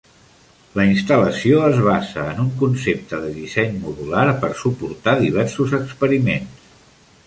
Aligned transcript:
La 0.79 0.85
instal·lació 0.91 1.59
es 1.65 1.81
basa 1.89 2.25
en 2.31 2.41
un 2.45 2.49
concepte 2.63 3.21
de 3.27 3.31
disseny 3.37 3.79
modular 3.87 4.27
per 4.43 4.53
suportar 4.67 5.19
diversos 5.25 5.81
experiments. 5.85 6.71